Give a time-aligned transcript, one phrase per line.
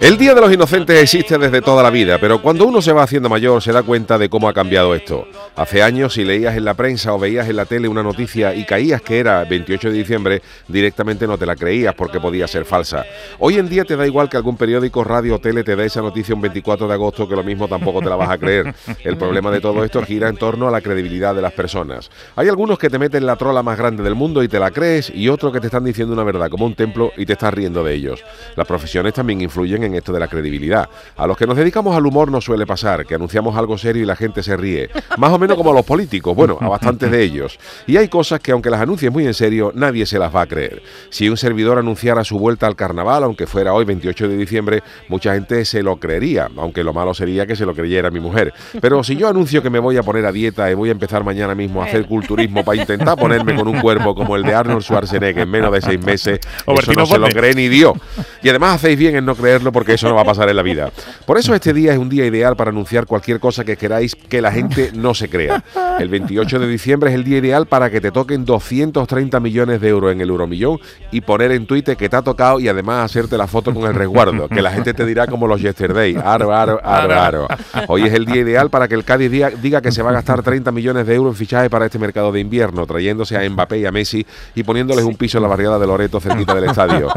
[0.00, 3.02] El Día de los Inocentes existe desde toda la vida, pero cuando uno se va
[3.02, 5.28] haciendo mayor se da cuenta de cómo ha cambiado esto.
[5.56, 8.64] Hace años, si leías en la prensa o veías en la tele una noticia y
[8.64, 13.04] caías que era 28 de diciembre, directamente no te la creías porque podía ser falsa.
[13.40, 16.00] Hoy en día te da igual que algún periódico, radio o tele te dé esa
[16.00, 18.74] noticia un 24 de agosto que lo mismo tampoco te la vas a creer.
[19.04, 22.10] El problema de todo esto gira en torno a la credibilidad de las personas.
[22.36, 25.12] Hay algunos que te meten la trola más grande del mundo y te la crees
[25.14, 27.84] y otros que te están diciendo una verdad como un templo y te estás riendo
[27.84, 28.24] de ellos.
[28.56, 30.88] Las profesiones también influyen en esto de la credibilidad.
[31.16, 34.06] A los que nos dedicamos al humor nos suele pasar, que anunciamos algo serio y
[34.06, 34.90] la gente se ríe.
[35.16, 37.58] Más o menos como los políticos, bueno, a bastantes de ellos.
[37.86, 40.46] Y hay cosas que aunque las anuncies muy en serio, nadie se las va a
[40.46, 40.82] creer.
[41.10, 45.34] Si un servidor anunciara su vuelta al carnaval, aunque fuera hoy 28 de diciembre, mucha
[45.34, 48.52] gente se lo creería, aunque lo malo sería que se lo creyera mi mujer.
[48.80, 51.24] Pero si yo anuncio que me voy a poner a dieta y voy a empezar
[51.24, 54.82] mañana mismo a hacer culturismo para intentar ponerme con un cuerpo como el de Arnold
[54.82, 57.94] Schwarzenegger en menos de seis meses, eso no se lo cree ni Dios.
[58.42, 60.62] Y además hacéis bien en no creerlo porque eso no va a pasar en la
[60.62, 60.90] vida.
[61.26, 64.40] Por eso este día es un día ideal para anunciar cualquier cosa que queráis que
[64.40, 65.62] la gente no se crea.
[65.98, 69.88] El 28 de diciembre es el día ideal para que te toquen 230 millones de
[69.88, 70.78] euros en el Euromillón
[71.10, 73.94] y poner en Twitter que te ha tocado y además hacerte la foto con el
[73.94, 77.48] resguardo, que la gente te dirá como los yesterday, aro, aro, aro.
[77.88, 80.42] Hoy es el día ideal para que el Cádiz diga que se va a gastar
[80.42, 83.86] 30 millones de euros en fichaje para este mercado de invierno, trayéndose a Mbappé y
[83.86, 87.08] a Messi y poniéndoles un piso en la barriada de Loreto cerquita del estadio.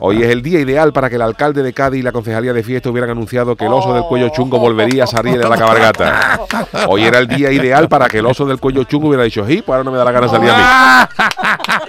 [0.00, 2.62] Hoy es el día ideal para que el alcalde de Cádiz y la concejalía de
[2.62, 6.40] fiesta hubieran anunciado que el oso del cuello chungo volvería a salir de la cabalgata.
[6.88, 9.62] Hoy era el día ideal para que el oso del cuello chungo hubiera dicho, sí,
[9.64, 10.62] pues ahora no me da la gana salir a mí.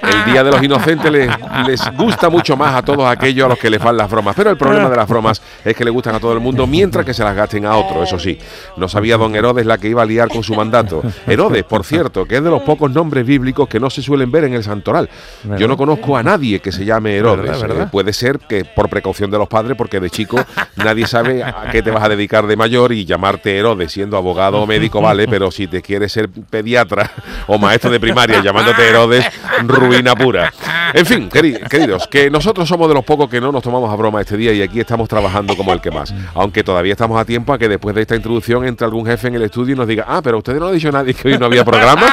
[0.03, 1.29] El día de los inocentes les,
[1.65, 4.49] les gusta mucho más a todos aquellos a los que les van las bromas, pero
[4.49, 7.13] el problema de las bromas es que le gustan a todo el mundo mientras que
[7.13, 8.37] se las gasten a otro, eso sí.
[8.77, 11.01] No sabía don Herodes la que iba a liar con su mandato.
[11.25, 14.43] Herodes, por cierto, que es de los pocos nombres bíblicos que no se suelen ver
[14.43, 15.09] en el santoral.
[15.57, 17.63] Yo no conozco a nadie que se llame Herodes.
[17.63, 20.43] Eh, puede ser que por precaución de los padres, porque de chico
[20.75, 24.61] nadie sabe a qué te vas a dedicar de mayor y llamarte Herodes siendo abogado
[24.61, 27.11] o médico, vale, pero si te quieres ser pediatra
[27.47, 29.25] o maestro de primaria llamándote Herodes,
[29.65, 30.51] ruina pura.
[30.93, 34.21] En fin, queridos, que nosotros somos de los pocos que no nos tomamos a broma
[34.21, 36.13] este día y aquí estamos trabajando como el que más.
[36.35, 39.35] Aunque todavía estamos a tiempo a que después de esta introducción entre algún jefe en
[39.35, 41.45] el estudio y nos diga, ah, pero ustedes no han dicho nadie que hoy no
[41.45, 42.05] había programa.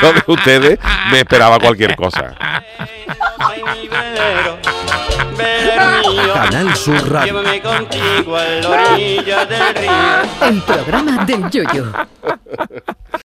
[0.00, 0.78] Yo de ustedes
[1.10, 2.34] me esperaba cualquier cosa.
[6.34, 7.42] Canal Sur Radio.
[7.42, 9.90] Llévame contigo a la orilla del río.
[10.48, 11.92] El programa del yoyo.